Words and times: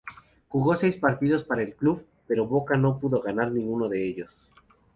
Jugó 0.49 0.75
seis 0.75 0.95
partidos 0.97 1.43
para 1.43 1.61
el 1.61 1.75
club, 1.75 2.03
pero 2.25 2.47
Boca 2.47 2.75
no 2.75 2.97
pudo 2.99 3.21
ganar 3.21 3.51
ninguno 3.51 3.87
de 3.87 4.03
ellos. 4.07 4.31